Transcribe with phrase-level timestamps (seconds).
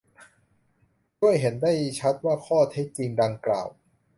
[1.19, 3.67] ด้วยเห็นได้ชัดว่าข้อเท็จจริงดังกล่าว